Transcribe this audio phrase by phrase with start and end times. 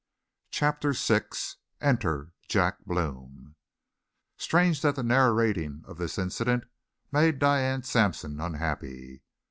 [0.49, 3.53] Chapter 6 ENTER JACK BLOME
[4.35, 6.63] Strange that the narrating of this incident
[7.11, 9.21] made Diane Sampson unhappy.